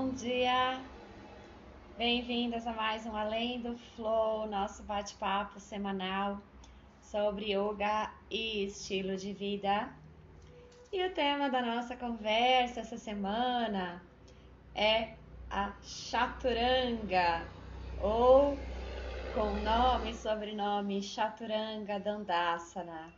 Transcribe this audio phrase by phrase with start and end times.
[0.00, 0.80] bom dia!
[1.98, 6.40] Bem-vindas a mais um Além do Flow, nosso bate-papo semanal
[7.02, 9.90] sobre yoga e estilo de vida.
[10.90, 14.02] E o tema da nossa conversa essa semana
[14.74, 15.16] é
[15.50, 17.46] a Chaturanga,
[18.00, 18.56] ou
[19.34, 23.12] com nome e sobrenome Chaturanga Dandasana.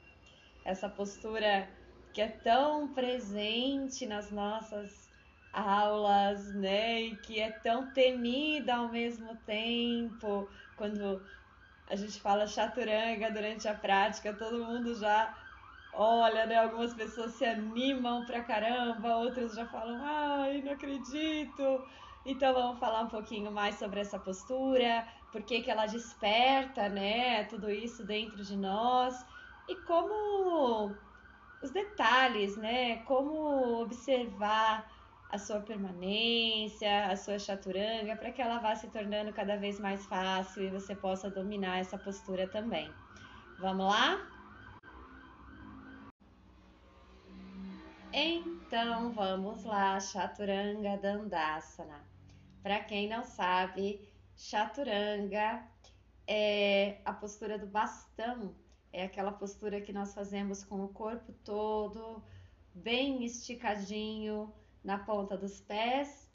[0.65, 1.69] Essa postura
[2.13, 5.02] que é tão presente nas nossas
[5.53, 7.03] aulas, né?
[7.03, 10.49] E que é tão temida ao mesmo tempo.
[10.77, 11.23] Quando
[11.87, 15.37] a gente fala chaturanga durante a prática, todo mundo já
[15.93, 16.57] olha, né?
[16.57, 21.85] Algumas pessoas se animam pra caramba, outras já falam, ai, não acredito.
[22.25, 27.45] Então vamos falar um pouquinho mais sobre essa postura, por que, que ela desperta, né?
[27.45, 29.15] Tudo isso dentro de nós
[29.69, 30.97] e como
[31.61, 32.99] os detalhes, né?
[33.05, 34.91] Como observar
[35.33, 40.05] a sua permanência, a sua chaturanga, para que ela vá se tornando cada vez mais
[40.05, 42.93] fácil e você possa dominar essa postura também.
[43.59, 44.29] Vamos lá?
[48.13, 52.05] Então vamos lá, Chaturanga Dandasana.
[52.63, 55.67] Para quem não sabe, Chaturanga
[56.27, 58.55] é a postura do bastão,
[58.93, 62.23] é aquela postura que nós fazemos com o corpo todo
[62.75, 64.53] bem esticadinho,
[64.83, 66.29] na ponta dos pés,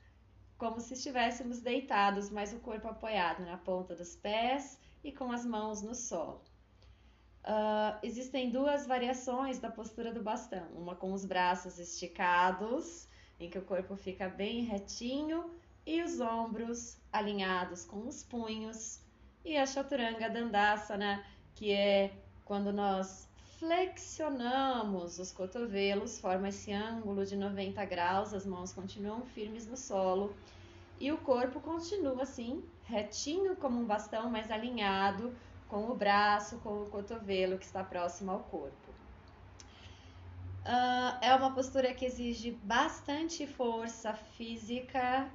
[0.57, 5.45] como se estivéssemos deitados, mas o corpo apoiado na ponta dos pés e com as
[5.45, 6.41] mãos no solo.
[7.43, 13.07] Uh, existem duas variações da postura do bastão: uma com os braços esticados,
[13.39, 15.51] em que o corpo fica bem retinho,
[15.85, 18.99] e os ombros alinhados com os punhos,
[19.45, 21.23] e a chaturanga dandasana,
[21.55, 22.11] que é
[22.43, 23.26] quando nós
[23.57, 30.35] flexionamos os cotovelos, forma esse ângulo de 90 graus, as mãos continuam firmes no solo
[30.99, 35.35] e o corpo continua assim, retinho como um bastão, mas alinhado
[35.67, 38.87] com o braço, com o cotovelo que está próximo ao corpo.
[40.63, 45.29] Uh, é uma postura que exige bastante força física,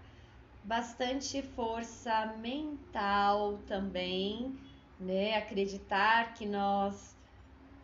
[0.63, 4.55] bastante força mental também,
[5.01, 5.37] né?
[5.37, 7.17] Acreditar que nós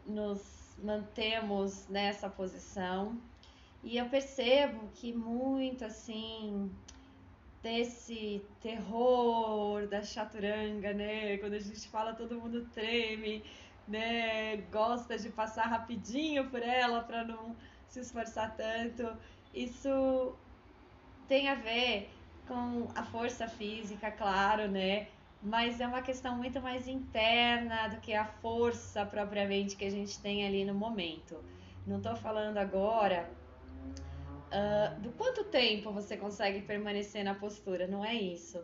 [0.09, 3.21] nos mantemos nessa posição.
[3.83, 6.71] E eu percebo que muito assim
[7.63, 11.37] desse terror da chaturanga, né?
[11.39, 13.45] Quando a gente fala, todo mundo treme,
[13.87, 14.57] né?
[14.73, 17.55] Gosta de passar rapidinho por ela para não
[17.89, 19.17] se esforçar tanto.
[19.55, 20.35] Isso
[21.27, 22.11] tem a ver
[22.47, 25.09] com a força física, claro, né?
[25.43, 30.21] Mas é uma questão muito mais interna do que a força propriamente que a gente
[30.21, 31.43] tem ali no momento.
[31.87, 33.31] Não estou falando agora
[34.49, 38.63] uh, do quanto tempo você consegue permanecer na postura, não é isso.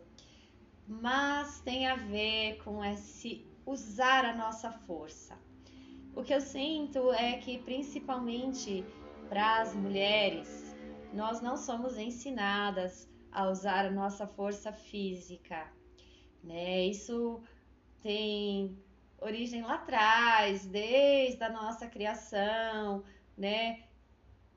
[0.87, 5.39] Mas tem a ver com esse usar a nossa força.
[6.15, 8.85] O que eu sinto é que, principalmente
[9.29, 10.77] para as mulheres,
[11.13, 15.67] nós não somos ensinadas a usar a nossa força física
[16.45, 16.87] né?
[16.87, 17.43] Isso
[18.03, 18.77] tem
[19.19, 23.05] origem lá atrás, desde a nossa criação,
[23.37, 23.85] né?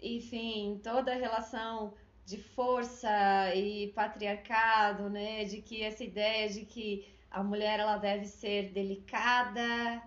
[0.01, 1.93] Enfim, toda a relação
[2.25, 3.09] de força
[3.55, 5.45] e patriarcado, né?
[5.45, 10.01] De que essa ideia de que a mulher ela deve ser delicada,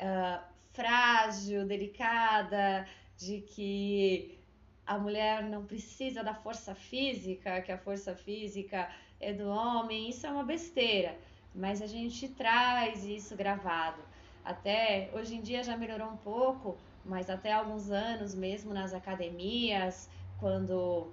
[0.00, 4.38] uh, frágil, delicada, de que
[4.86, 8.90] a mulher não precisa da força física, que a força física
[9.22, 11.16] é do homem, isso é uma besteira,
[11.54, 14.02] mas a gente traz isso gravado.
[14.44, 20.10] Até hoje em dia já melhorou um pouco, mas até alguns anos, mesmo nas academias,
[20.40, 21.12] quando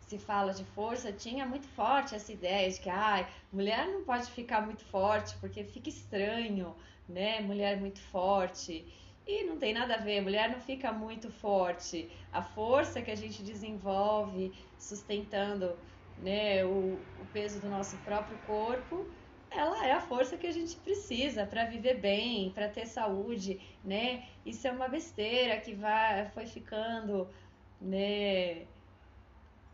[0.00, 4.30] se fala de força, tinha muito forte essa ideia de que ah, mulher não pode
[4.30, 6.74] ficar muito forte porque fica estranho,
[7.08, 7.40] né?
[7.40, 8.84] Mulher muito forte.
[9.26, 12.08] E não tem nada a ver, mulher não fica muito forte.
[12.32, 15.76] A força que a gente desenvolve sustentando
[16.16, 19.10] né, o, o peso do nosso próprio corpo,
[19.50, 24.24] ela é a força que a gente precisa para viver bem, para ter saúde, né?
[24.44, 27.28] Isso é uma besteira que vai, foi ficando,
[27.80, 28.66] né,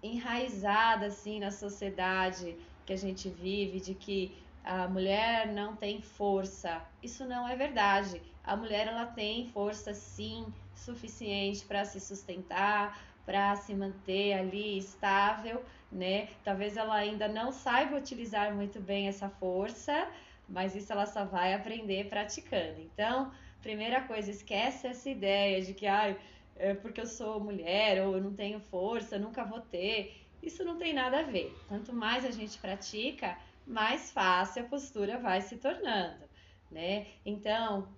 [0.03, 6.85] enraizada assim na sociedade que a gente vive de que a mulher não tem força.
[7.03, 8.23] Isso não é verdade.
[8.43, 15.65] A mulher ela tem força sim suficiente para se sustentar, para se manter ali estável,
[15.91, 16.29] né?
[16.43, 20.09] Talvez ela ainda não saiba utilizar muito bem essa força,
[20.49, 22.81] mas isso ela só vai aprender praticando.
[22.81, 26.19] Então, primeira coisa, esquece essa ideia de que, ai,
[26.57, 30.21] é porque eu sou mulher ou eu não tenho força, nunca vou ter.
[30.43, 31.57] Isso não tem nada a ver.
[31.69, 36.25] Quanto mais a gente pratica, mais fácil a postura vai se tornando,
[36.71, 37.07] né?
[37.25, 37.89] Então,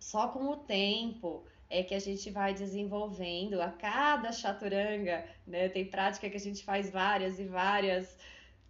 [0.00, 5.68] só com o tempo é que a gente vai desenvolvendo a cada chaturanga, né?
[5.68, 8.16] Tem prática que a gente faz várias e várias,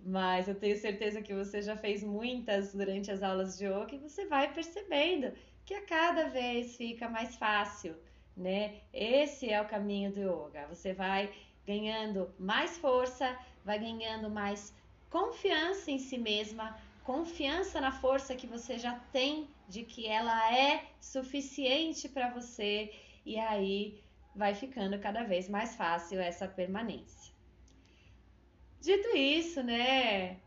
[0.01, 3.99] mas eu tenho certeza que você já fez muitas durante as aulas de yoga e
[3.99, 5.33] você vai percebendo
[5.65, 7.95] que a cada vez fica mais fácil,
[8.37, 8.81] né?
[8.93, 10.67] Esse é o caminho do yoga.
[10.69, 11.31] Você vai
[11.67, 14.75] ganhando mais força, vai ganhando mais
[15.11, 20.85] confiança em si mesma, confiança na força que você já tem de que ela é
[21.01, 22.93] suficiente para você
[23.25, 24.03] e aí
[24.35, 27.33] vai ficando cada vez mais fácil essa permanência.
[28.81, 30.39] Dito isso, né,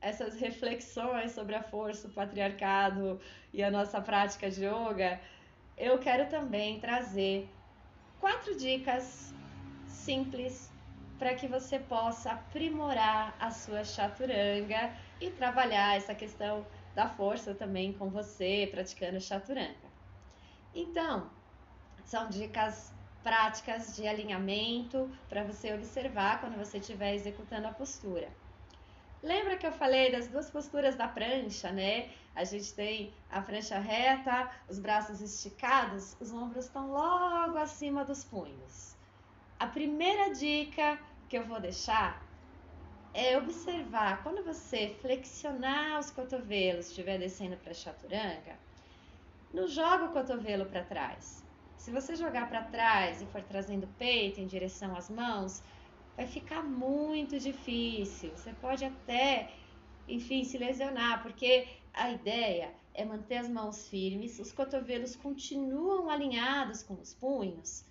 [0.00, 3.18] essas reflexões sobre a força, o patriarcado
[3.52, 5.18] e a nossa prática de yoga,
[5.76, 7.48] eu quero também trazer
[8.20, 9.34] quatro dicas
[9.86, 10.67] simples
[11.18, 17.92] para que você possa aprimorar a sua chaturanga e trabalhar essa questão da força também
[17.92, 19.88] com você praticando chaturanga.
[20.74, 21.30] Então,
[22.04, 22.92] são dicas
[23.22, 28.28] práticas de alinhamento para você observar quando você estiver executando a postura.
[29.22, 32.10] Lembra que eu falei das duas posturas da prancha, né?
[32.34, 38.22] A gente tem a prancha reta, os braços esticados, os ombros estão logo acima dos
[38.22, 38.96] punhos.
[39.58, 42.26] A primeira dica que eu vou deixar
[43.12, 48.58] é observar quando você flexionar os cotovelos, estiver descendo para a chaturanga,
[49.52, 51.44] não joga o cotovelo para trás.
[51.76, 55.62] Se você jogar para trás e for trazendo o peito em direção às mãos,
[56.16, 58.30] vai ficar muito difícil.
[58.36, 59.50] Você pode até,
[60.06, 66.82] enfim, se lesionar, porque a ideia é manter as mãos firmes, os cotovelos continuam alinhados
[66.82, 67.87] com os punhos.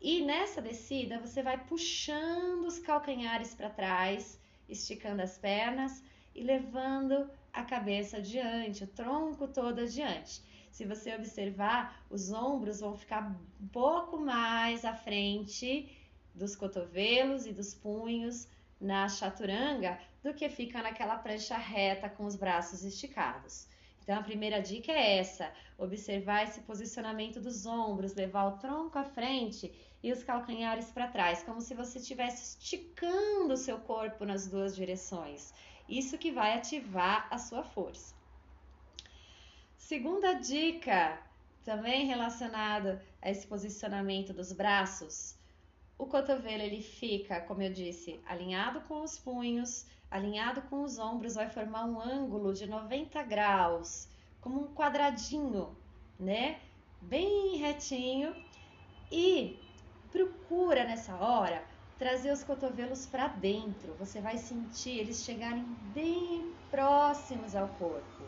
[0.00, 4.38] E nessa descida, você vai puxando os calcanhares para trás,
[4.68, 6.02] esticando as pernas
[6.34, 10.42] e levando a cabeça adiante, o tronco todo adiante.
[10.70, 15.90] Se você observar, os ombros vão ficar um pouco mais à frente
[16.34, 18.46] dos cotovelos e dos punhos
[18.78, 23.66] na chaturanga do que fica naquela prancha reta com os braços esticados.
[24.06, 29.02] Então a primeira dica é essa: observar esse posicionamento dos ombros, levar o tronco à
[29.02, 34.46] frente e os calcanhares para trás, como se você estivesse esticando o seu corpo nas
[34.46, 35.52] duas direções.
[35.88, 38.14] Isso que vai ativar a sua força.
[39.76, 41.20] Segunda dica,
[41.64, 45.36] também relacionada a esse posicionamento dos braços,
[45.98, 49.84] o cotovelo ele fica, como eu disse, alinhado com os punhos,
[50.16, 54.08] alinhado com os ombros, vai formar um ângulo de 90 graus,
[54.40, 55.76] como um quadradinho,
[56.18, 56.58] né?
[57.00, 58.34] Bem retinho.
[59.10, 59.58] E
[60.10, 61.62] procura nessa hora
[61.98, 63.94] trazer os cotovelos para dentro.
[63.98, 65.64] Você vai sentir eles chegarem
[65.94, 68.24] bem próximos ao corpo,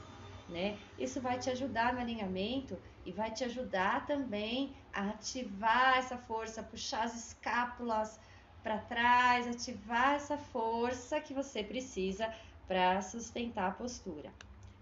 [0.48, 0.78] né?
[0.98, 6.62] Isso vai te ajudar no alinhamento e vai te ajudar também a ativar essa força,
[6.62, 8.20] puxar as escápulas
[8.62, 12.32] para trás, ativar essa força que você precisa
[12.66, 14.30] para sustentar a postura,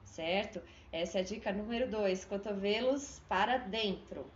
[0.05, 0.61] certo?
[0.93, 4.27] Essa é a dica número 2, cotovelos para dentro.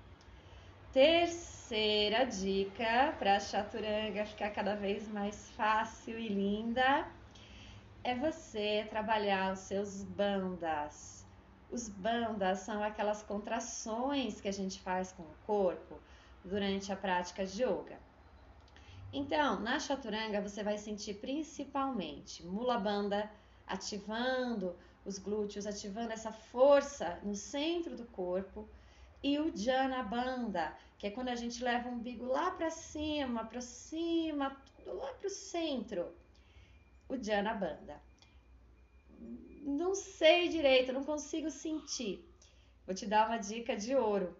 [0.92, 7.06] Terceira dica para a chaturanga ficar cada vez mais fácil e linda
[8.02, 11.20] é você trabalhar os seus bandas
[11.70, 15.98] os bandas são aquelas contrações que a gente faz com o corpo
[16.44, 17.96] durante a prática de yoga.
[19.12, 23.30] Então, na chaturanga você vai sentir principalmente mula banda
[23.66, 28.68] ativando os glúteos, ativando essa força no centro do corpo,
[29.22, 33.44] e o jana banda, que é quando a gente leva o umbigo lá para cima,
[33.44, 36.14] para cima, lá para o centro.
[37.08, 38.00] O jana banda
[39.62, 42.24] não sei direito, não consigo sentir.
[42.86, 44.36] Vou te dar uma dica de ouro.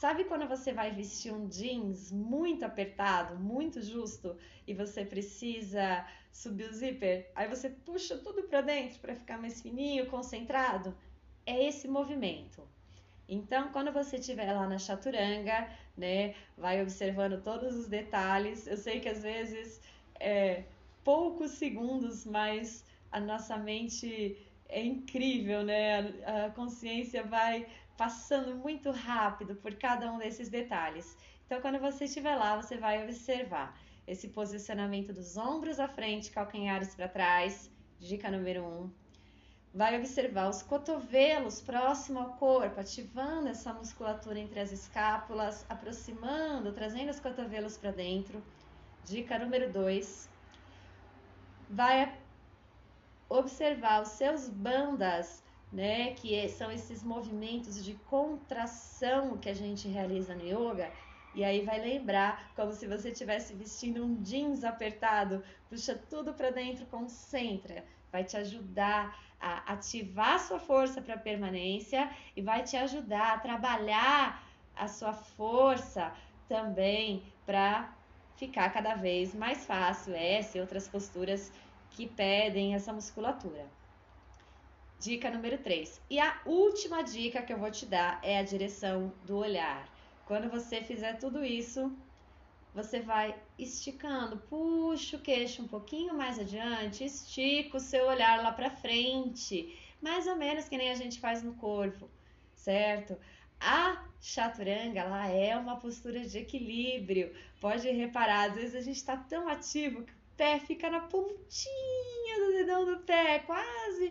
[0.00, 4.34] Sabe quando você vai vestir um jeans muito apertado, muito justo
[4.66, 7.30] e você precisa subir o zíper?
[7.34, 10.96] Aí você puxa tudo para dentro para ficar mais fininho, concentrado?
[11.44, 12.66] É esse movimento.
[13.28, 18.66] Então, quando você estiver lá na chaturanga, né, vai observando todos os detalhes.
[18.66, 19.82] Eu sei que às vezes
[20.18, 20.64] é
[21.04, 26.00] poucos segundos, mas a nossa mente é incrível, né?
[26.46, 31.16] A consciência vai passando muito rápido por cada um desses detalhes.
[31.44, 36.94] Então, quando você estiver lá, você vai observar esse posicionamento dos ombros à frente, calcanhares
[36.94, 38.90] para trás, dica número um.
[39.72, 47.10] Vai observar os cotovelos próximo ao corpo, ativando essa musculatura entre as escápulas, aproximando, trazendo
[47.10, 48.42] os cotovelos para dentro.
[49.04, 50.28] Dica número dois
[51.70, 52.12] vai
[53.30, 60.34] observar os seus bandas, né, que são esses movimentos de contração que a gente realiza
[60.34, 60.90] no yoga,
[61.32, 66.50] e aí vai lembrar como se você estivesse vestindo um jeans apertado, puxa tudo para
[66.50, 73.34] dentro, concentra, vai te ajudar a ativar sua força para permanência e vai te ajudar
[73.34, 74.44] a trabalhar
[74.76, 76.12] a sua força
[76.48, 77.94] também para
[78.36, 81.52] ficar cada vez mais fácil essa e outras posturas
[81.90, 83.66] que pedem essa musculatura.
[84.98, 86.00] Dica número 3.
[86.10, 89.88] E a última dica que eu vou te dar é a direção do olhar.
[90.26, 91.90] Quando você fizer tudo isso,
[92.74, 98.52] você vai esticando, puxa o queixo um pouquinho mais adiante, estica o seu olhar lá
[98.52, 102.08] para frente, mais ou menos que nem a gente faz no corpo,
[102.54, 103.16] certo?
[103.58, 107.34] A chaturanga, ela é uma postura de equilíbrio.
[107.60, 112.52] Pode reparar, às vezes a gente está tão ativo que pé fica na pontinha do
[112.52, 114.10] dedão do pé, quase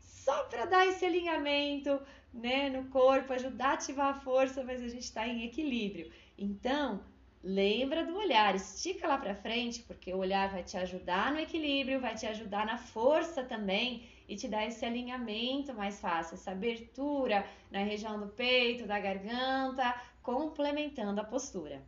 [0.00, 2.00] só para dar esse alinhamento
[2.34, 6.10] né, no corpo, ajudar a ativar a força, mas a gente está em equilíbrio.
[6.36, 7.00] Então,
[7.42, 12.00] lembra do olhar, estica lá para frente, porque o olhar vai te ajudar no equilíbrio,
[12.00, 17.46] vai te ajudar na força também e te dar esse alinhamento mais fácil, essa abertura
[17.70, 21.86] na região do peito, da garganta, complementando a postura,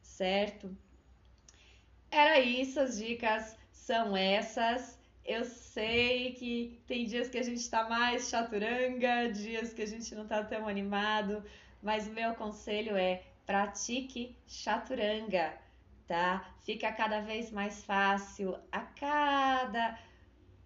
[0.00, 0.83] certo?
[2.14, 4.96] Era isso, as dicas são essas.
[5.24, 10.14] Eu sei que tem dias que a gente está mais chaturanga, dias que a gente
[10.14, 11.42] não está tão animado,
[11.82, 15.54] mas o meu conselho é pratique chaturanga,
[16.06, 16.48] tá?
[16.60, 19.98] Fica cada vez mais fácil a cada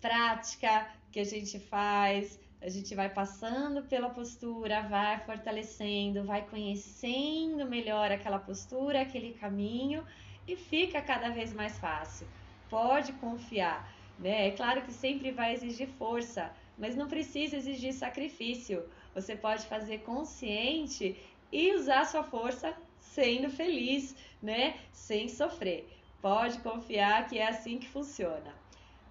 [0.03, 2.39] prática que a gente faz.
[2.61, 10.05] A gente vai passando pela postura, vai fortalecendo, vai conhecendo melhor aquela postura, aquele caminho
[10.49, 12.27] e fica cada vez mais fácil.
[12.69, 13.89] Pode confiar
[14.19, 14.49] né?
[14.49, 18.85] É claro que sempre vai exigir força, mas não precisa exigir sacrifício.
[19.15, 21.17] Você pode fazer consciente
[21.53, 24.77] e usar sua força sendo feliz, né?
[24.93, 25.89] Sem sofrer.
[26.21, 28.53] Pode confiar que é assim que funciona.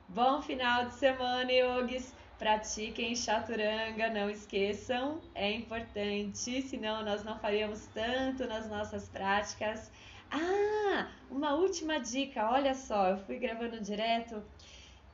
[0.10, 2.14] Bom final de semana, yogis!
[2.38, 9.92] Pratiquem chaturanga, não esqueçam, é importante, senão nós não faríamos tanto nas nossas práticas.
[10.32, 14.44] Ah, uma última dica, olha só, eu fui gravando direto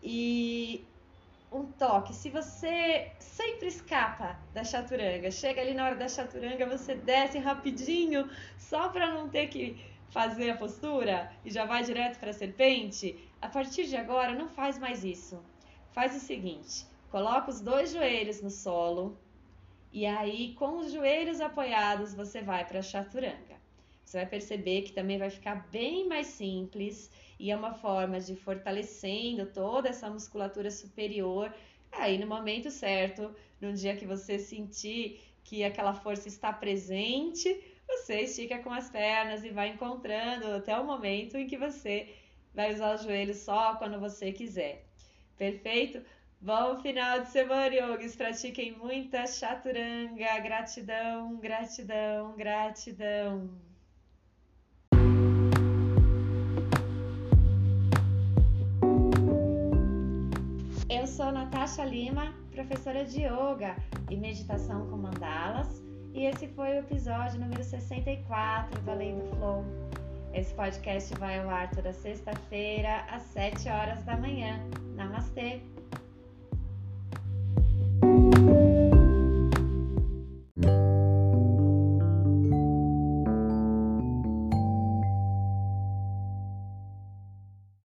[0.01, 0.83] e
[1.51, 6.95] um toque, se você sempre escapa da chaturanga, chega ali na hora da chaturanga, você
[6.95, 8.27] desce rapidinho,
[8.57, 13.29] só para não ter que fazer a postura e já vai direto para a serpente,
[13.39, 15.43] a partir de agora não faz mais isso.
[15.91, 19.19] Faz o seguinte, coloca os dois joelhos no solo
[19.91, 23.62] e aí com os joelhos apoiados você vai para a chaturanga.
[24.03, 28.35] Você vai perceber que também vai ficar bem mais simples e é uma forma de
[28.35, 31.53] fortalecendo toda essa musculatura superior.
[31.91, 38.21] Aí, no momento certo, no dia que você sentir que aquela força está presente, você
[38.21, 42.13] estica com as pernas e vai encontrando até o momento em que você
[42.53, 44.85] vai usar os joelhos só quando você quiser.
[45.37, 46.01] Perfeito?
[46.39, 48.15] Bom final de semana, yogis.
[48.15, 50.39] Pratiquem muita chaturanga.
[50.39, 53.72] Gratidão, gratidão, gratidão.
[61.13, 63.75] Sou Natasha Lima, professora de Yoga
[64.09, 69.63] e Meditação com Mandalas, e esse foi o episódio número 64 da Lei do Flow.
[70.33, 74.59] Esse podcast vai ao ar toda sexta-feira, às 7 horas da manhã.
[74.95, 75.61] Namastê!